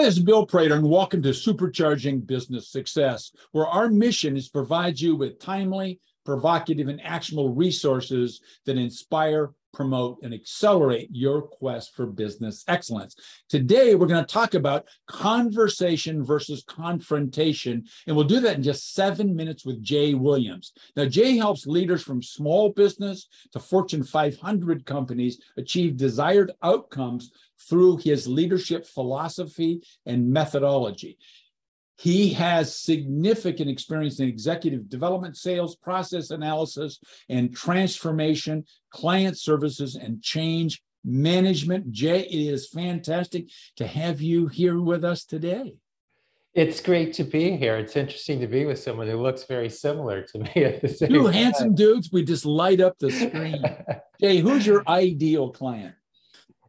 Hi, 0.00 0.06
this 0.06 0.16
is 0.16 0.22
Bill 0.22 0.46
Prater, 0.46 0.76
and 0.76 0.88
welcome 0.88 1.22
to 1.24 1.28
Supercharging 1.28 2.26
Business 2.26 2.68
Success, 2.68 3.32
where 3.52 3.66
our 3.66 3.90
mission 3.90 4.34
is 4.34 4.46
to 4.46 4.52
provide 4.52 4.98
you 4.98 5.14
with 5.14 5.38
timely, 5.38 6.00
provocative, 6.24 6.88
and 6.88 7.02
actionable 7.04 7.52
resources 7.52 8.40
that 8.64 8.78
inspire, 8.78 9.50
promote, 9.72 10.18
and 10.22 10.34
accelerate 10.34 11.08
your 11.12 11.42
quest 11.42 11.94
for 11.94 12.06
business 12.06 12.64
excellence. 12.68 13.16
Today, 13.48 13.94
we're 13.94 14.06
going 14.06 14.24
to 14.24 14.32
talk 14.32 14.54
about 14.54 14.86
conversation 15.06 16.24
versus 16.24 16.64
confrontation, 16.66 17.84
and 18.06 18.16
we'll 18.16 18.24
do 18.24 18.40
that 18.40 18.56
in 18.56 18.62
just 18.62 18.94
seven 18.94 19.34
minutes 19.34 19.64
with 19.64 19.82
Jay 19.82 20.14
Williams. 20.14 20.72
Now, 20.96 21.04
Jay 21.04 21.36
helps 21.36 21.66
leaders 21.66 22.02
from 22.02 22.22
small 22.22 22.70
business 22.70 23.28
to 23.52 23.60
Fortune 23.60 24.02
500 24.02 24.86
companies 24.86 25.40
achieve 25.56 25.96
desired 25.96 26.52
outcomes 26.62 27.30
through 27.68 27.98
his 27.98 28.26
leadership 28.26 28.86
philosophy 28.86 29.82
and 30.06 30.30
methodology. 30.30 31.18
He 32.00 32.32
has 32.32 32.74
significant 32.74 33.68
experience 33.68 34.20
in 34.20 34.28
executive 34.28 34.88
development, 34.88 35.36
sales, 35.36 35.76
process 35.76 36.30
analysis, 36.30 36.98
and 37.28 37.54
transformation, 37.54 38.64
client 38.88 39.38
services, 39.38 39.96
and 39.96 40.22
change 40.22 40.82
management. 41.04 41.92
Jay, 41.92 42.20
it 42.20 42.52
is 42.54 42.70
fantastic 42.70 43.50
to 43.76 43.86
have 43.86 44.22
you 44.22 44.46
here 44.46 44.80
with 44.80 45.04
us 45.04 45.26
today. 45.26 45.74
It's 46.54 46.80
great 46.80 47.12
to 47.14 47.24
be 47.24 47.54
here. 47.58 47.76
It's 47.76 47.96
interesting 47.96 48.40
to 48.40 48.46
be 48.46 48.64
with 48.64 48.78
someone 48.78 49.06
who 49.06 49.20
looks 49.20 49.44
very 49.44 49.68
similar 49.68 50.22
to 50.22 50.38
me 50.38 50.64
at 50.64 50.80
the 50.80 50.88
same 50.88 51.10
Two 51.10 51.24
time. 51.24 51.32
handsome 51.34 51.74
dudes, 51.74 52.08
we 52.10 52.24
just 52.24 52.46
light 52.46 52.80
up 52.80 52.98
the 52.98 53.10
screen. 53.10 53.62
Jay, 54.22 54.38
who's 54.38 54.66
your 54.66 54.88
ideal 54.88 55.50
client? 55.50 55.94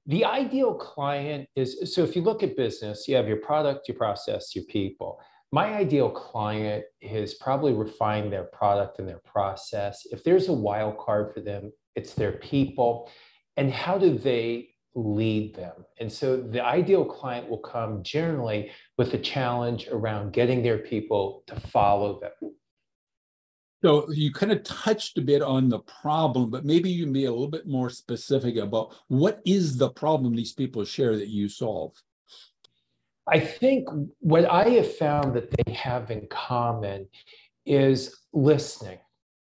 The 0.08 0.26
ideal 0.26 0.74
client 0.74 1.48
is 1.56 1.94
so 1.94 2.04
if 2.04 2.16
you 2.16 2.22
look 2.24 2.42
at 2.44 2.58
business, 2.58 3.08
you 3.08 3.16
have 3.16 3.28
your 3.28 3.38
product, 3.38 3.88
your 3.88 3.98
process, 3.98 4.56
your 4.56 4.66
people. 4.66 5.20
My 5.52 5.74
ideal 5.74 6.10
client 6.10 6.86
is 7.02 7.34
probably 7.36 7.74
refined 7.74 8.32
their 8.32 8.46
product 8.46 9.00
and 9.00 9.08
their 9.08 9.22
process. 9.26 10.08
If 10.12 10.24
there's 10.24 10.48
a 10.48 10.54
wild 10.54 10.98
card 10.98 11.34
for 11.34 11.42
them, 11.42 11.72
it's 11.96 12.14
their 12.14 12.32
people. 12.34 13.12
And 13.58 13.72
how 13.72 13.98
do 13.98 14.18
they 14.18 14.70
lead 14.96 15.56
them? 15.56 15.86
And 16.00 16.12
so 16.12 16.38
the 16.38 16.64
ideal 16.64 17.06
client 17.06 17.50
will 17.50 17.60
come 17.60 18.02
generally 18.02 18.72
with 18.98 19.14
a 19.14 19.18
challenge 19.18 19.88
around 19.92 20.34
getting 20.34 20.64
their 20.64 20.78
people 20.78 21.44
to 21.48 21.60
follow 21.60 22.20
them. 22.22 22.56
So 23.84 24.12
you 24.12 24.32
kind 24.32 24.52
of 24.52 24.64
touched 24.64 25.18
a 25.18 25.22
bit 25.22 25.42
on 25.42 25.68
the 25.68 25.80
problem, 25.80 26.52
but 26.52 26.66
maybe 26.66 26.90
you 26.90 27.06
can 27.06 27.14
be 27.14 27.26
a 27.26 27.32
little 27.32 27.48
bit 27.48 27.68
more 27.68 27.90
specific 27.90 28.58
about 28.58 28.96
what 29.08 29.42
is 29.44 29.78
the 29.78 29.90
problem 29.90 30.36
these 30.36 30.54
people 30.54 30.86
share 30.86 31.18
that 31.18 31.30
you 31.30 31.50
solve? 31.50 31.94
I 33.28 33.40
think 33.40 33.88
what 34.20 34.46
I 34.46 34.70
have 34.70 34.96
found 34.98 35.34
that 35.36 35.50
they 35.52 35.74
have 35.74 36.12
in 36.12 36.28
common 36.28 37.08
is 37.66 38.16
listening. 38.34 39.00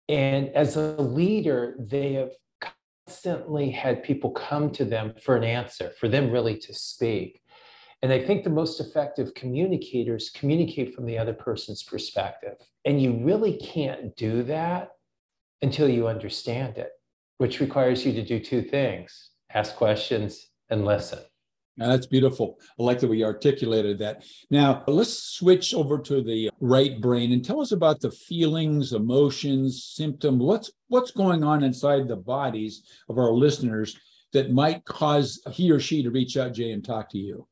And 0.09 0.51
as 0.51 0.77
a 0.77 1.01
leader, 1.01 1.77
they 1.79 2.15
have 2.15 2.33
constantly 3.07 3.71
had 3.71 4.03
people 4.03 4.31
come 4.31 4.71
to 4.73 4.85
them 4.85 5.15
for 5.23 5.37
an 5.37 5.45
answer, 5.45 5.93
for 5.99 6.09
them 6.09 6.31
really 6.31 6.59
to 6.59 6.75
speak. 6.75 7.43
And 8.03 8.13
I 8.13 8.25
think 8.25 8.45
the 8.45 8.51
most 8.51 8.81
effective 8.81 9.35
communicators 9.35 10.31
communicate 10.31 10.95
from 10.95 11.07
the 11.07 11.19
other 11.19 11.33
person's 11.33 11.83
perspective. 11.83 12.57
And 12.85 13.01
you 13.01 13.19
really 13.23 13.57
can't 13.57 14.15
do 14.17 14.43
that 14.45 14.91
until 15.63 15.89
you 15.89 16.07
understand 16.07 16.77
it, 16.79 16.91
which 17.39 17.61
requires 17.61 18.05
you 18.05 18.13
to 18.13 18.25
do 18.25 18.39
two 18.39 18.63
things 18.63 19.31
ask 19.55 19.77
questions 19.77 20.51
and 20.71 20.85
listen. 20.85 21.21
Now, 21.79 21.89
that's 21.89 22.07
beautiful. 22.07 22.59
I 22.79 22.83
like 22.83 23.03
way 23.03 23.17
you 23.17 23.27
articulated 23.27 23.99
that. 23.99 24.25
Now, 24.51 24.83
let's 24.87 25.13
switch 25.13 25.75
over 25.75 25.99
to 25.99 26.23
the 26.23 26.51
right 26.61 27.01
brain 27.01 27.33
and 27.33 27.45
tell 27.45 27.61
us 27.61 27.73
about 27.73 28.01
the 28.01 28.11
feelings, 28.11 28.95
emotions, 28.95 29.85
symptoms. 29.85 30.43
What's 30.43 30.71
what's 30.89 31.11
going 31.11 31.45
on 31.45 31.63
inside 31.63 32.09
the 32.09 32.17
bodies 32.17 32.83
of 33.11 33.19
our 33.19 33.31
listeners 33.31 33.99
that 34.33 34.53
might 34.53 34.85
cause 34.87 35.43
he 35.53 35.71
or 35.71 35.79
she 35.79 36.03
to 36.03 36.11
reach 36.11 36.39
out, 36.39 36.55
Jay, 36.55 36.73
and 36.73 36.83
talk 36.85 37.11
to 37.11 37.19
you? 37.19 37.47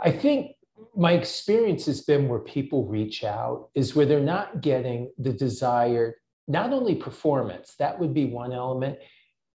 I 0.00 0.10
think 0.10 0.52
my 0.96 1.12
experience 1.12 1.86
has 1.86 2.02
been 2.02 2.28
where 2.28 2.38
people 2.38 2.86
reach 2.86 3.24
out 3.24 3.70
is 3.74 3.94
where 3.94 4.06
they're 4.06 4.20
not 4.20 4.60
getting 4.60 5.10
the 5.18 5.32
desired, 5.32 6.14
not 6.46 6.72
only 6.72 6.94
performance, 6.94 7.74
that 7.78 7.98
would 7.98 8.14
be 8.14 8.26
one 8.26 8.52
element, 8.52 8.98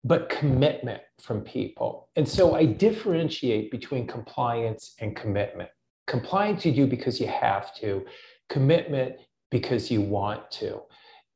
but 0.04 0.30
commitment 0.30 1.02
from 1.22 1.42
people. 1.42 2.10
And 2.16 2.28
so 2.28 2.56
I 2.56 2.66
differentiate 2.66 3.70
between 3.70 4.08
compliance 4.08 4.96
and 5.00 5.16
commitment. 5.16 5.70
Compliance 6.08 6.66
you 6.66 6.72
do 6.72 6.88
because 6.88 7.20
you 7.20 7.28
have 7.28 7.76
to, 7.76 8.06
commitment 8.48 9.16
because 9.52 9.92
you 9.92 10.02
want 10.02 10.50
to. 10.52 10.82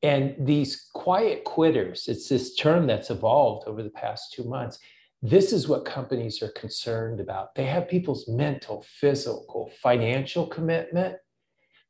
And 0.01 0.35
these 0.37 0.89
quiet 0.93 1.45
quitters, 1.45 2.07
it's 2.07 2.27
this 2.27 2.55
term 2.55 2.87
that's 2.87 3.09
evolved 3.09 3.67
over 3.67 3.83
the 3.83 3.89
past 3.89 4.33
two 4.33 4.43
months. 4.43 4.79
This 5.25 5.53
is 5.53 5.69
what 5.69 5.85
companies 5.85 6.43
are 6.43 6.49
concerned 6.49 7.21
about. 7.21 7.55
They 7.55 7.63
have 7.63 7.87
people's 7.87 8.27
mental, 8.27 8.85
physical, 8.99 9.71
financial 9.81 10.45
commitment, 10.45 11.15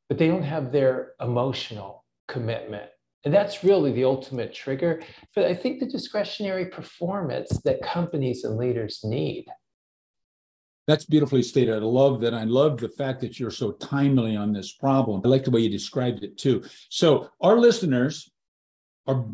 but 0.08 0.20
they 0.20 0.28
don't 0.28 0.44
have 0.44 0.72
their 0.72 1.14
emotional 1.20 2.06
commitment. 2.28 2.92
And 3.26 3.34
that's 3.34 3.64
really 3.64 3.92
the 3.92 4.04
ultimate 4.04 4.54
trigger. 4.54 5.02
But 5.36 5.46
I 5.46 5.56
think 5.56 5.80
the 5.80 5.88
discretionary 5.88 6.68
performance 6.68 7.60
that 7.66 7.82
companies 7.82 8.44
and 8.44 8.56
leaders 8.56 9.00
need. 9.04 9.46
That's 10.86 11.06
beautifully 11.06 11.42
stated. 11.42 11.74
I 11.74 11.78
love 11.78 12.22
that. 12.22 12.36
I 12.36 12.44
love 12.44 12.78
the 12.78 12.90
fact 12.90 13.22
that 13.22 13.40
you're 13.40 13.50
so 13.50 13.72
timely 13.72 14.36
on 14.36 14.54
this 14.54 14.74
problem. 14.74 15.22
I 15.26 15.28
like 15.28 15.46
the 15.46 15.52
way 15.52 15.62
you 15.62 15.70
described 15.70 16.24
it 16.24 16.38
too. 16.38 16.62
So, 16.90 17.30
our 17.42 17.58
listeners, 17.58 18.33
are 19.08 19.26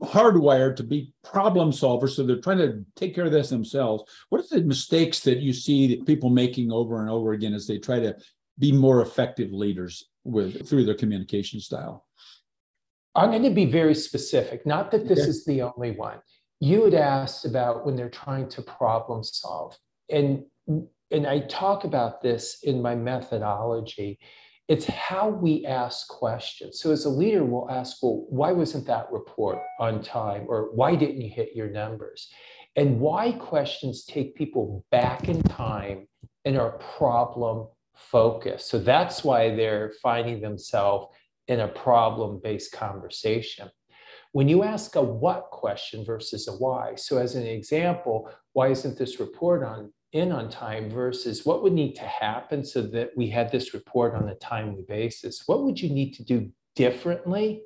hardwired 0.00 0.76
to 0.76 0.82
be 0.82 1.12
problem 1.22 1.70
solvers, 1.70 2.10
so 2.10 2.24
they're 2.24 2.40
trying 2.40 2.58
to 2.58 2.84
take 2.96 3.14
care 3.14 3.26
of 3.26 3.32
this 3.32 3.50
themselves. 3.50 4.04
What 4.28 4.40
are 4.40 4.58
the 4.58 4.64
mistakes 4.64 5.20
that 5.20 5.38
you 5.38 5.52
see 5.52 6.02
people 6.04 6.30
making 6.30 6.72
over 6.72 7.00
and 7.00 7.10
over 7.10 7.32
again 7.32 7.54
as 7.54 7.66
they 7.66 7.78
try 7.78 8.00
to 8.00 8.16
be 8.58 8.72
more 8.72 9.02
effective 9.02 9.52
leaders 9.52 10.08
with 10.24 10.68
through 10.68 10.84
their 10.84 10.94
communication 10.94 11.60
style? 11.60 12.06
I'm 13.14 13.30
going 13.30 13.44
to 13.44 13.50
be 13.50 13.66
very 13.66 13.94
specific. 13.94 14.66
Not 14.66 14.90
that 14.90 15.06
this 15.06 15.20
okay. 15.20 15.28
is 15.28 15.44
the 15.44 15.62
only 15.62 15.92
one. 15.92 16.18
You 16.60 16.84
had 16.84 16.94
asked 16.94 17.44
about 17.44 17.86
when 17.86 17.94
they're 17.94 18.08
trying 18.10 18.48
to 18.50 18.62
problem 18.62 19.22
solve, 19.22 19.78
and 20.10 20.44
and 20.66 21.26
I 21.26 21.40
talk 21.40 21.84
about 21.84 22.22
this 22.22 22.58
in 22.62 22.82
my 22.82 22.94
methodology 22.94 24.18
it's 24.68 24.86
how 24.86 25.28
we 25.28 25.66
ask 25.66 26.08
questions. 26.08 26.80
So 26.80 26.90
as 26.90 27.04
a 27.04 27.10
leader, 27.10 27.44
we'll 27.44 27.70
ask, 27.70 28.02
well, 28.02 28.24
why 28.28 28.52
wasn't 28.52 28.86
that 28.86 29.12
report 29.12 29.58
on 29.78 30.02
time? 30.02 30.46
Or 30.48 30.74
why 30.74 30.94
didn't 30.94 31.20
you 31.20 31.28
hit 31.28 31.50
your 31.54 31.68
numbers? 31.68 32.30
And 32.76 32.98
why 32.98 33.32
questions 33.32 34.04
take 34.04 34.34
people 34.34 34.84
back 34.90 35.28
in 35.28 35.42
time 35.42 36.08
and 36.44 36.56
are 36.56 36.78
problem 36.96 37.68
focused. 37.94 38.68
So 38.68 38.78
that's 38.78 39.22
why 39.22 39.54
they're 39.54 39.92
finding 40.02 40.40
themselves 40.40 41.14
in 41.48 41.60
a 41.60 41.68
problem 41.68 42.40
based 42.42 42.72
conversation. 42.72 43.70
When 44.32 44.48
you 44.48 44.64
ask 44.64 44.96
a 44.96 45.02
what 45.02 45.50
question 45.50 46.04
versus 46.04 46.48
a 46.48 46.52
why, 46.52 46.96
so 46.96 47.18
as 47.18 47.36
an 47.36 47.46
example, 47.46 48.28
why 48.52 48.68
isn't 48.68 48.98
this 48.98 49.20
report 49.20 49.62
on 49.62 49.92
in 50.14 50.30
on 50.30 50.48
time 50.48 50.88
versus 50.88 51.44
what 51.44 51.62
would 51.62 51.72
need 51.72 51.94
to 51.96 52.02
happen 52.02 52.64
so 52.64 52.80
that 52.80 53.10
we 53.16 53.28
had 53.28 53.50
this 53.50 53.74
report 53.74 54.14
on 54.14 54.28
a 54.28 54.34
timely 54.36 54.84
basis? 54.88 55.42
What 55.46 55.64
would 55.64 55.78
you 55.78 55.90
need 55.90 56.14
to 56.14 56.24
do 56.24 56.50
differently 56.76 57.62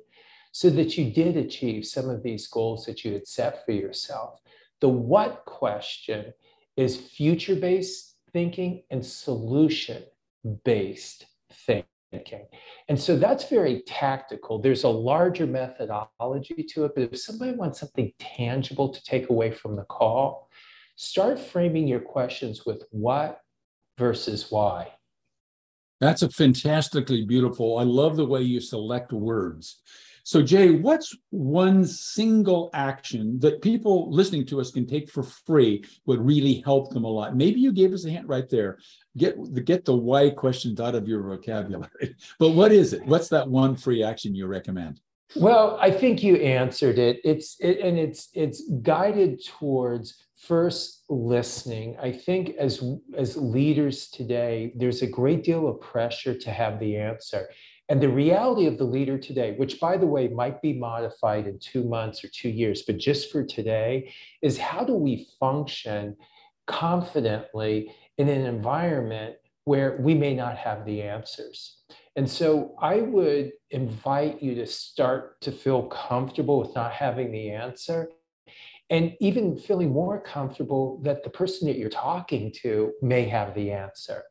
so 0.51 0.69
that 0.71 0.97
you 0.97 1.11
did 1.11 1.37
achieve 1.37 1.85
some 1.85 2.09
of 2.09 2.23
these 2.23 2.47
goals 2.47 2.85
that 2.85 3.05
you 3.05 3.13
had 3.13 3.27
set 3.27 3.63
for 3.65 3.71
yourself? 3.71 4.39
The 4.81 4.89
what 4.89 5.45
question 5.45 6.33
is 6.75 6.97
future 6.97 7.55
based 7.55 8.15
thinking 8.33 8.83
and 8.89 9.05
solution 9.05 10.03
based 10.63 11.25
thinking. 11.51 12.47
And 12.87 12.99
so 12.99 13.17
that's 13.17 13.47
very 13.47 13.83
tactical. 13.85 14.59
There's 14.59 14.83
a 14.83 14.89
larger 14.89 15.45
methodology 15.45 16.65
to 16.69 16.85
it, 16.85 16.93
but 16.95 17.13
if 17.13 17.19
somebody 17.19 17.51
wants 17.51 17.79
something 17.79 18.11
tangible 18.17 18.89
to 18.89 19.03
take 19.03 19.29
away 19.29 19.51
from 19.51 19.75
the 19.75 19.83
call, 19.83 20.48
start 20.99 21.39
framing 21.39 21.87
your 21.87 22.01
questions 22.01 22.65
with 22.65 22.83
what 22.91 23.39
versus 23.97 24.51
why. 24.51 24.91
That's 26.01 26.23
a 26.23 26.29
fantastically 26.29 27.23
beautiful. 27.23 27.77
I 27.77 27.83
love 27.83 28.17
the 28.17 28.25
way 28.25 28.41
you 28.41 28.59
select 28.59 29.13
words. 29.13 29.81
So, 30.25 30.41
Jay, 30.41 30.71
what's 30.71 31.15
one 31.29 31.85
single 31.85 32.69
action 32.73 33.39
that 33.39 33.61
people 33.61 34.11
listening 34.11 34.45
to 34.47 34.59
us 34.59 34.71
can 34.71 34.85
take 34.85 35.09
for 35.09 35.23
free 35.23 35.85
would 36.05 36.19
really 36.19 36.61
help 36.65 36.93
them 36.93 37.05
a 37.05 37.07
lot? 37.07 37.33
Maybe 37.33 37.61
you 37.61 37.71
gave 37.71 37.93
us 37.93 38.03
a 38.03 38.09
hint 38.09 38.27
right 38.27 38.49
there. 38.49 38.77
Get 39.15 39.37
the 39.53 39.61
get 39.61 39.85
the 39.85 39.95
why 39.95 40.29
questions 40.31 40.81
out 40.81 40.95
of 40.95 41.07
your 41.07 41.23
vocabulary. 41.23 42.13
But 42.39 42.49
what 42.49 42.73
is 42.73 42.91
it? 42.91 43.05
What's 43.05 43.29
that 43.29 43.47
one 43.47 43.77
free 43.77 44.03
action 44.03 44.35
you 44.35 44.47
recommend? 44.47 44.99
Well, 45.35 45.77
I 45.79 45.91
think 45.91 46.23
you 46.23 46.35
answered 46.35 46.99
it. 46.99 47.21
It's 47.23 47.55
it, 47.59 47.79
and 47.79 47.97
it's 47.97 48.29
it's 48.33 48.69
guided 48.81 49.45
towards 49.45 50.15
first 50.39 51.03
listening. 51.09 51.97
I 52.01 52.11
think 52.11 52.55
as 52.57 52.83
as 53.17 53.35
leaders 53.35 54.09
today, 54.09 54.73
there's 54.75 55.01
a 55.01 55.07
great 55.07 55.43
deal 55.43 55.67
of 55.67 55.81
pressure 55.81 56.37
to 56.37 56.51
have 56.51 56.79
the 56.79 56.97
answer. 56.97 57.49
And 57.89 57.99
the 57.99 58.09
reality 58.09 58.67
of 58.67 58.77
the 58.77 58.83
leader 58.83 59.17
today, 59.17 59.55
which 59.57 59.79
by 59.79 59.97
the 59.97 60.05
way 60.05 60.27
might 60.27 60.61
be 60.61 60.73
modified 60.73 61.47
in 61.47 61.57
two 61.59 61.83
months 61.83 62.23
or 62.23 62.27
two 62.27 62.49
years, 62.49 62.83
but 62.83 62.97
just 62.97 63.31
for 63.31 63.43
today, 63.43 64.13
is 64.43 64.59
how 64.59 64.83
do 64.83 64.93
we 64.93 65.27
function 65.39 66.15
confidently 66.67 67.91
in 68.19 68.29
an 68.29 68.45
environment 68.45 69.35
where 69.63 69.97
we 69.99 70.13
may 70.13 70.35
not 70.35 70.55
have 70.55 70.85
the 70.85 71.01
answers? 71.01 71.77
And 72.15 72.29
so 72.29 72.75
I 72.79 73.01
would 73.01 73.53
invite 73.71 74.41
you 74.41 74.53
to 74.55 74.67
start 74.67 75.41
to 75.41 75.51
feel 75.51 75.83
comfortable 75.83 76.59
with 76.59 76.75
not 76.75 76.91
having 76.91 77.31
the 77.31 77.49
answer 77.49 78.09
and 78.89 79.13
even 79.19 79.57
feeling 79.57 79.91
more 79.91 80.19
comfortable 80.19 80.99
that 81.03 81.23
the 81.23 81.29
person 81.29 81.67
that 81.67 81.77
you're 81.77 81.89
talking 81.89 82.51
to 82.61 82.91
may 83.01 83.23
have 83.25 83.53
the 83.53 83.71
answer. 83.71 84.23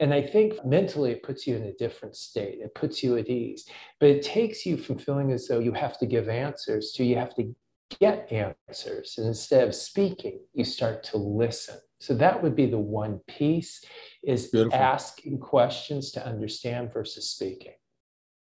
And 0.00 0.14
I 0.14 0.22
think 0.22 0.64
mentally 0.64 1.12
it 1.12 1.22
puts 1.22 1.46
you 1.46 1.56
in 1.56 1.64
a 1.64 1.74
different 1.74 2.16
state. 2.16 2.60
It 2.60 2.74
puts 2.74 3.02
you 3.02 3.18
at 3.18 3.28
ease. 3.28 3.68
But 4.00 4.10
it 4.10 4.22
takes 4.22 4.64
you 4.64 4.76
from 4.76 4.98
feeling 4.98 5.32
as 5.32 5.46
though 5.46 5.58
you 5.58 5.72
have 5.72 5.98
to 5.98 6.06
give 6.06 6.28
answers 6.28 6.92
to 6.92 7.04
you 7.04 7.16
have 7.16 7.34
to 7.34 7.54
get 8.00 8.30
answers. 8.32 9.14
And 9.18 9.26
instead 9.26 9.68
of 9.68 9.74
speaking, 9.74 10.40
you 10.54 10.64
start 10.64 11.02
to 11.04 11.18
listen. 11.18 11.76
So 11.98 12.14
that 12.14 12.42
would 12.42 12.54
be 12.54 12.66
the 12.66 12.78
one 12.78 13.20
piece 13.26 13.84
is 14.22 14.48
Beautiful. 14.48 14.78
asking 14.78 15.38
questions 15.38 16.10
to 16.12 16.26
understand 16.26 16.92
versus 16.92 17.30
speaking. 17.30 17.72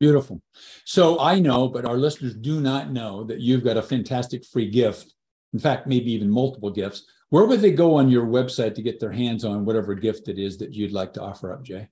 Beautiful. 0.00 0.42
So 0.84 1.20
I 1.20 1.38
know, 1.38 1.68
but 1.68 1.84
our 1.84 1.96
listeners 1.96 2.34
do 2.34 2.60
not 2.60 2.90
know 2.90 3.24
that 3.24 3.40
you've 3.40 3.64
got 3.64 3.76
a 3.76 3.82
fantastic 3.82 4.44
free 4.44 4.68
gift. 4.68 5.13
In 5.54 5.60
fact, 5.60 5.86
maybe 5.86 6.12
even 6.12 6.28
multiple 6.28 6.70
gifts. 6.70 7.04
Where 7.30 7.46
would 7.46 7.60
they 7.60 7.72
go 7.72 7.94
on 7.94 8.10
your 8.10 8.26
website 8.26 8.74
to 8.74 8.82
get 8.82 9.00
their 9.00 9.12
hands 9.12 9.44
on 9.44 9.64
whatever 9.64 9.94
gift 9.94 10.28
it 10.28 10.38
is 10.38 10.58
that 10.58 10.74
you'd 10.74 10.92
like 10.92 11.12
to 11.14 11.22
offer 11.22 11.52
up, 11.52 11.62
Jay? 11.62 11.88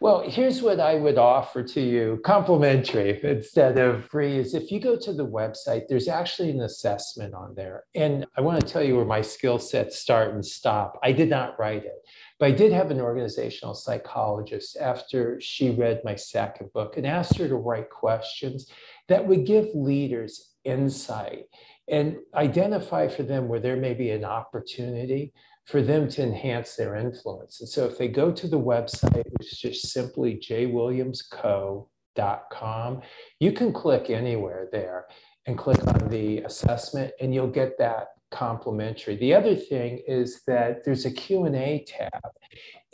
Well, 0.00 0.20
here's 0.20 0.62
what 0.62 0.78
I 0.78 0.94
would 0.94 1.18
offer 1.18 1.64
to 1.64 1.80
you 1.80 2.20
complimentary 2.24 3.20
instead 3.24 3.76
of 3.76 4.04
free 4.04 4.38
is 4.38 4.54
if 4.54 4.70
you 4.70 4.78
go 4.78 4.96
to 4.96 5.12
the 5.12 5.26
website, 5.26 5.88
there's 5.88 6.06
actually 6.06 6.50
an 6.50 6.60
assessment 6.60 7.34
on 7.34 7.54
there. 7.56 7.84
And 7.94 8.24
I 8.36 8.40
want 8.40 8.60
to 8.60 8.66
tell 8.66 8.82
you 8.82 8.96
where 8.96 9.04
my 9.04 9.20
skill 9.20 9.58
sets 9.58 9.98
start 9.98 10.32
and 10.32 10.44
stop. 10.44 10.98
I 11.02 11.10
did 11.10 11.28
not 11.28 11.58
write 11.58 11.84
it, 11.84 11.98
but 12.38 12.46
I 12.46 12.52
did 12.52 12.72
have 12.72 12.92
an 12.92 13.00
organizational 13.00 13.74
psychologist 13.74 14.76
after 14.80 15.40
she 15.40 15.70
read 15.70 16.02
my 16.04 16.14
second 16.14 16.72
book 16.72 16.96
and 16.96 17.06
asked 17.06 17.36
her 17.38 17.48
to 17.48 17.56
write 17.56 17.90
questions 17.90 18.70
that 19.08 19.26
would 19.26 19.44
give 19.44 19.66
leaders 19.74 20.54
insight 20.64 21.46
and 21.90 22.18
identify 22.34 23.08
for 23.08 23.22
them 23.22 23.48
where 23.48 23.60
there 23.60 23.76
may 23.76 23.94
be 23.94 24.10
an 24.10 24.24
opportunity 24.24 25.32
for 25.64 25.80
them 25.82 26.08
to 26.08 26.22
enhance 26.22 26.76
their 26.76 26.96
influence. 26.96 27.60
And 27.60 27.68
so 27.68 27.84
if 27.84 27.98
they 27.98 28.08
go 28.08 28.32
to 28.32 28.48
the 28.48 28.58
website, 28.58 29.26
which 29.38 29.52
is 29.52 29.58
just 29.58 29.92
simply 29.92 30.36
jwilliamsco.com, 30.36 33.02
you 33.40 33.52
can 33.52 33.72
click 33.72 34.10
anywhere 34.10 34.68
there 34.72 35.06
and 35.46 35.58
click 35.58 35.86
on 35.86 36.08
the 36.08 36.38
assessment 36.38 37.12
and 37.20 37.34
you'll 37.34 37.48
get 37.48 37.78
that 37.78 38.08
complimentary. 38.30 39.16
The 39.16 39.34
other 39.34 39.54
thing 39.54 40.02
is 40.06 40.42
that 40.46 40.84
there's 40.84 41.06
a 41.06 41.10
Q&A 41.10 41.84
tab 41.86 42.22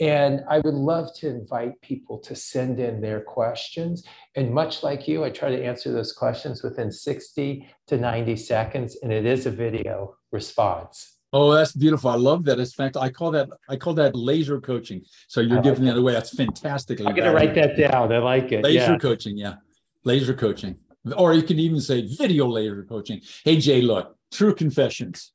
and 0.01 0.43
I 0.49 0.59
would 0.59 0.75
love 0.75 1.15
to 1.17 1.29
invite 1.29 1.81
people 1.81 2.19
to 2.19 2.35
send 2.35 2.81
in 2.81 3.01
their 3.01 3.21
questions. 3.21 4.05
And 4.35 4.53
much 4.53 4.83
like 4.83 5.07
you, 5.07 5.25
I 5.25 5.31
try 5.31 5.51
to 5.51 5.65
answer 5.65 5.93
those 5.93 6.13
questions 6.13 6.63
within 6.63 6.91
60 6.91 7.69
to 7.87 7.97
90 7.97 8.37
seconds 8.37 8.97
and 9.03 9.13
it 9.13 9.25
is 9.25 9.47
a 9.47 9.51
video 9.51 10.17
response. 10.33 11.15
Oh, 11.33 11.53
that's 11.53 11.73
beautiful. 11.73 12.11
I 12.11 12.15
love 12.15 12.45
that. 12.45 12.61
In 12.61 12.67
fact, 12.67 12.97
I 12.97 13.09
call 13.11 13.33
that 13.33 13.49
I 13.69 13.75
call 13.75 13.95
that 13.95 14.15
laser 14.15 14.61
coaching. 14.61 15.03
So 15.27 15.41
you're 15.41 15.57
like 15.57 15.65
giving 15.65 15.85
that 15.87 15.97
away. 15.97 16.13
That's 16.13 16.33
fantastic. 16.33 17.01
I'm 17.01 17.13
gonna 17.13 17.35
write 17.35 17.57
that 17.57 17.77
down. 17.77 18.13
I 18.13 18.19
like 18.19 18.53
it. 18.53 18.63
Laser 18.63 18.93
yeah. 18.93 18.99
coaching, 18.99 19.37
yeah. 19.37 19.55
Laser 20.05 20.33
coaching. 20.33 20.77
Or 21.17 21.35
you 21.35 21.43
can 21.43 21.59
even 21.59 21.81
say 21.81 22.07
video 22.07 22.47
laser 22.47 22.85
coaching. 22.85 23.21
Hey 23.45 23.57
Jay, 23.57 23.83
look, 23.83 24.17
true 24.35 24.55
confessions. 24.55 25.33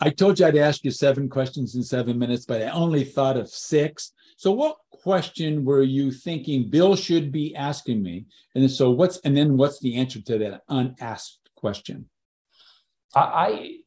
I 0.00 0.10
told 0.10 0.38
you 0.38 0.46
I'd 0.46 0.56
ask 0.56 0.84
you 0.84 0.90
seven 0.90 1.28
questions 1.28 1.74
in 1.74 1.82
seven 1.82 2.18
minutes, 2.18 2.44
but 2.44 2.62
I 2.62 2.68
only 2.70 3.04
thought 3.04 3.36
of 3.36 3.48
six. 3.48 4.12
So 4.36 4.52
what 4.52 4.76
question 4.90 5.64
were 5.64 5.82
you 5.82 6.12
thinking 6.12 6.70
Bill 6.70 6.94
should 6.94 7.32
be 7.32 7.56
asking 7.56 8.02
me? 8.02 8.26
And 8.54 8.70
so 8.70 8.90
what's 8.90 9.18
and 9.18 9.36
then 9.36 9.56
what's 9.56 9.80
the 9.80 9.96
answer 9.96 10.20
to 10.20 10.38
that 10.38 10.62
unasked 10.68 11.50
question? 11.56 12.08
I 13.14 13.77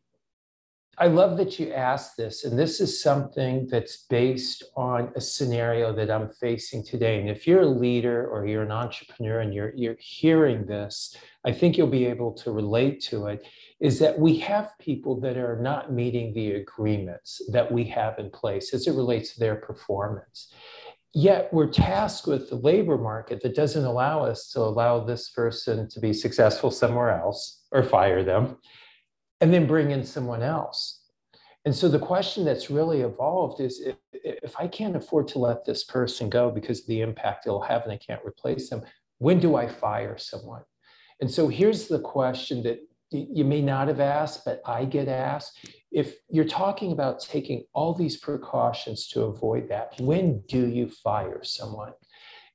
I 0.97 1.07
love 1.07 1.37
that 1.37 1.57
you 1.57 1.71
asked 1.71 2.17
this, 2.17 2.43
and 2.43 2.59
this 2.59 2.81
is 2.81 3.01
something 3.01 3.65
that's 3.67 4.05
based 4.09 4.63
on 4.75 5.11
a 5.15 5.21
scenario 5.21 5.93
that 5.93 6.11
I'm 6.11 6.29
facing 6.29 6.83
today. 6.83 7.19
And 7.19 7.29
if 7.29 7.47
you're 7.47 7.61
a 7.61 7.65
leader 7.65 8.27
or 8.27 8.45
you're 8.45 8.63
an 8.63 8.73
entrepreneur 8.73 9.39
and 9.39 9.53
you're, 9.53 9.73
you're 9.73 9.95
hearing 9.99 10.65
this, 10.65 11.15
I 11.45 11.53
think 11.53 11.77
you'll 11.77 11.87
be 11.87 12.05
able 12.05 12.33
to 12.33 12.51
relate 12.51 13.01
to 13.03 13.27
it. 13.27 13.47
Is 13.79 13.99
that 13.99 14.19
we 14.19 14.37
have 14.39 14.77
people 14.79 15.19
that 15.21 15.37
are 15.37 15.59
not 15.59 15.93
meeting 15.93 16.33
the 16.33 16.51
agreements 16.51 17.41
that 17.51 17.71
we 17.71 17.85
have 17.85 18.19
in 18.19 18.29
place 18.29 18.73
as 18.73 18.85
it 18.85 18.93
relates 18.93 19.33
to 19.33 19.39
their 19.39 19.55
performance. 19.55 20.53
Yet 21.13 21.51
we're 21.53 21.71
tasked 21.71 22.27
with 22.27 22.49
the 22.49 22.57
labor 22.57 22.97
market 22.97 23.41
that 23.41 23.55
doesn't 23.55 23.85
allow 23.85 24.23
us 24.25 24.49
to 24.51 24.59
allow 24.59 25.03
this 25.03 25.29
person 25.29 25.89
to 25.89 25.99
be 25.99 26.13
successful 26.13 26.69
somewhere 26.69 27.09
else 27.09 27.63
or 27.71 27.81
fire 27.81 28.23
them 28.23 28.57
and 29.41 29.53
then 29.53 29.67
bring 29.67 29.91
in 29.91 30.05
someone 30.05 30.43
else. 30.43 31.01
And 31.65 31.75
so 31.75 31.89
the 31.89 31.99
question 31.99 32.45
that's 32.45 32.71
really 32.71 33.01
evolved 33.01 33.59
is 33.59 33.81
if, 33.81 33.95
if 34.13 34.55
I 34.57 34.67
can't 34.67 34.95
afford 34.95 35.27
to 35.29 35.39
let 35.39 35.65
this 35.65 35.83
person 35.83 36.29
go 36.29 36.49
because 36.49 36.81
of 36.81 36.87
the 36.87 37.01
impact 37.01 37.45
it'll 37.45 37.61
have 37.61 37.83
and 37.83 37.91
I 37.91 37.97
can't 37.97 38.25
replace 38.25 38.69
them, 38.69 38.83
when 39.19 39.39
do 39.39 39.55
I 39.55 39.67
fire 39.67 40.17
someone? 40.17 40.63
And 41.19 41.29
so 41.29 41.47
here's 41.47 41.87
the 41.87 41.99
question 41.99 42.63
that 42.63 42.79
you 43.11 43.43
may 43.43 43.61
not 43.61 43.89
have 43.89 43.99
asked, 43.99 44.45
but 44.45 44.61
I 44.65 44.85
get 44.85 45.07
asked. 45.07 45.67
If 45.91 46.15
you're 46.29 46.45
talking 46.45 46.93
about 46.93 47.19
taking 47.19 47.65
all 47.73 47.93
these 47.93 48.17
precautions 48.17 49.07
to 49.09 49.23
avoid 49.23 49.69
that, 49.69 49.93
when 49.99 50.41
do 50.47 50.65
you 50.67 50.87
fire 50.87 51.43
someone? 51.43 51.91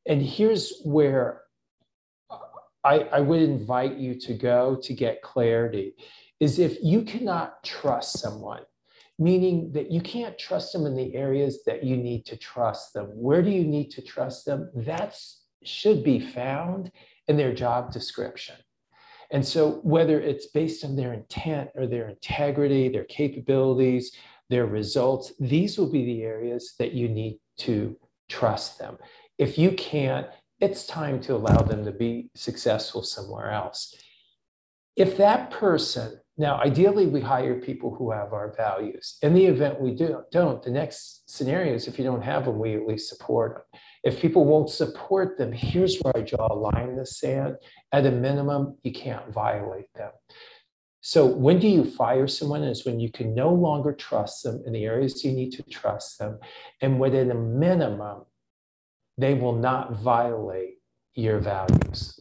And 0.09 0.23
here's 0.23 0.81
where 0.83 1.43
I, 2.83 3.01
I 3.01 3.21
would 3.21 3.43
invite 3.43 3.97
you 3.97 4.19
to 4.21 4.35
go 4.35 4.77
to 4.83 4.95
get 4.95 5.21
clarity 5.21 5.95
is 6.41 6.59
if 6.59 6.79
you 6.83 7.03
cannot 7.03 7.63
trust 7.65 8.19
someone, 8.19 8.63
meaning 9.19 9.73
that 9.73 9.91
you 9.91 10.01
can't 10.01 10.39
trust 10.39 10.73
them 10.73 10.87
in 10.87 10.95
the 10.95 11.15
areas 11.15 11.65
that 11.65 11.83
you 11.83 11.97
need 11.97 12.27
to 12.27 12.37
trust 12.37 12.93
them. 12.93 13.07
Where 13.07 13.43
do 13.43 13.51
you 13.51 13.65
need 13.65 13.91
to 13.93 14.03
trust 14.03 14.45
them? 14.45 14.71
That 14.75 15.19
should 15.65 16.05
be 16.05 16.21
found 16.21 16.93
in 17.27 17.37
their 17.37 17.55
job 17.55 17.93
description. 17.93 18.57
And 19.31 19.45
so, 19.45 19.81
whether 19.83 20.21
it's 20.21 20.47
based 20.47 20.85
on 20.85 20.95
their 20.95 21.13
intent 21.13 21.71
or 21.75 21.87
their 21.87 22.09
integrity, 22.09 22.89
their 22.89 23.05
capabilities, 23.05 24.13
their 24.51 24.67
results, 24.67 25.33
these 25.41 25.79
will 25.79 25.91
be 25.91 26.05
the 26.05 26.23
areas 26.23 26.75
that 26.79 26.93
you 26.93 27.09
need 27.09 27.41
to 27.59 27.97
trust 28.29 28.79
them. 28.79 28.99
If 29.39 29.59
you 29.59 29.73
can't, 29.73 30.29
it's 30.61 30.87
time 30.87 31.21
to 31.23 31.35
allow 31.35 31.59
them 31.63 31.85
to 31.85 31.93
be 31.93 32.31
successful 32.35 33.03
somewhere 33.03 33.51
else. 33.51 33.95
If 34.95 35.17
that 35.17 35.51
person 35.51 36.21
now, 36.39 36.61
ideally, 36.61 37.07
we 37.07 37.23
hire 37.23 37.61
people 37.61 37.95
who 37.95 38.11
have 38.11 38.35
our 38.35 38.55
values. 38.55 39.17
In 39.23 39.33
the 39.33 39.47
event 39.47 39.81
we 39.81 39.95
do, 39.95 40.23
don't, 40.31 40.63
the 40.63 40.71
next 40.71 41.31
scenario 41.31 41.75
is 41.75 41.89
if 41.89 41.99
you 41.99 42.05
don't 42.05 42.23
have 42.23 42.45
them, 42.45 42.59
we 42.59 42.75
at 42.75 42.87
least 42.87 43.09
support 43.09 43.55
them. 43.55 43.81
If 44.05 44.21
people 44.21 44.45
won't 44.45 44.69
support 44.69 45.39
them, 45.39 45.51
here's 45.51 45.99
where 45.99 46.15
I 46.15 46.21
draw 46.21 46.53
a 46.53 46.55
line 46.55 46.91
in 46.91 46.97
the 46.97 47.07
sand. 47.07 47.57
At 47.91 48.05
a 48.05 48.11
minimum, 48.11 48.77
you 48.83 48.93
can't 48.93 49.33
violate 49.33 49.93
them. 49.95 50.11
So 51.01 51.25
when 51.25 51.59
do 51.59 51.69
you 51.69 51.85
fire 51.85 52.27
someone 52.27 52.65
is 52.65 52.85
when 52.85 53.01
you 53.01 53.11
can 53.11 53.35
no 53.35 53.55
longer 53.55 53.93
trust 53.93 54.43
them 54.43 54.63
in 54.67 54.73
the 54.75 54.85
areas 54.85 55.25
you 55.25 55.33
need 55.33 55.53
to 55.53 55.63
trust 55.63 56.19
them. 56.19 56.39
And 56.83 57.01
within 57.01 57.31
a 57.31 57.35
minimum, 57.35 58.27
they 59.17 59.35
will 59.35 59.55
not 59.55 59.93
violate 60.03 60.75
your 61.15 61.39
values. 61.39 62.21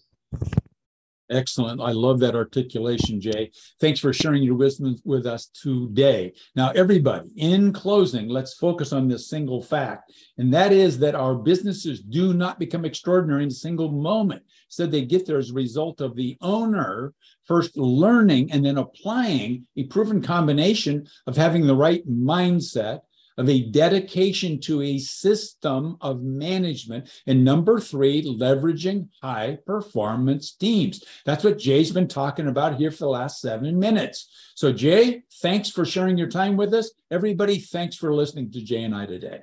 Excellent. 1.31 1.81
I 1.81 1.91
love 1.91 2.19
that 2.19 2.35
articulation, 2.35 3.19
Jay. 3.19 3.51
Thanks 3.79 3.99
for 3.99 4.13
sharing 4.13 4.43
your 4.43 4.53
wisdom 4.55 4.95
with 5.03 5.25
us 5.25 5.47
today. 5.47 6.33
Now, 6.55 6.69
everybody, 6.71 7.29
in 7.35 7.73
closing, 7.73 8.29
let's 8.29 8.53
focus 8.53 8.93
on 8.93 9.07
this 9.07 9.27
single 9.27 9.61
fact, 9.61 10.13
and 10.37 10.53
that 10.53 10.71
is 10.71 10.99
that 10.99 11.15
our 11.15 11.33
businesses 11.33 12.01
do 12.01 12.33
not 12.33 12.59
become 12.59 12.85
extraordinary 12.85 13.41
in 13.41 13.49
a 13.49 13.51
single 13.51 13.91
moment. 13.91 14.43
So 14.67 14.85
they 14.85 15.03
get 15.03 15.25
there 15.25 15.39
as 15.39 15.49
a 15.49 15.55
result 15.55 15.99
of 15.99 16.15
the 16.15 16.37
owner 16.41 17.13
first 17.45 17.75
learning 17.75 18.51
and 18.51 18.63
then 18.63 18.77
applying 18.77 19.65
a 19.77 19.83
proven 19.85 20.21
combination 20.21 21.07
of 21.25 21.35
having 21.35 21.65
the 21.65 21.75
right 21.75 22.07
mindset, 22.07 22.99
of 23.37 23.49
a 23.49 23.63
dedication 23.63 24.59
to 24.61 24.81
a 24.81 24.97
system 24.97 25.97
of 26.01 26.21
management. 26.21 27.09
And 27.27 27.43
number 27.43 27.79
three, 27.79 28.23
leveraging 28.23 29.09
high 29.21 29.59
performance 29.65 30.53
teams. 30.53 31.03
That's 31.25 31.43
what 31.43 31.59
Jay's 31.59 31.91
been 31.91 32.07
talking 32.07 32.47
about 32.47 32.75
here 32.75 32.91
for 32.91 33.05
the 33.05 33.09
last 33.09 33.41
seven 33.41 33.79
minutes. 33.79 34.29
So, 34.55 34.71
Jay, 34.71 35.23
thanks 35.41 35.69
for 35.69 35.85
sharing 35.85 36.17
your 36.17 36.29
time 36.29 36.57
with 36.57 36.73
us. 36.73 36.91
Everybody, 37.11 37.59
thanks 37.59 37.95
for 37.95 38.13
listening 38.13 38.51
to 38.51 38.61
Jay 38.61 38.83
and 38.83 38.95
I 38.95 39.05
today. 39.05 39.41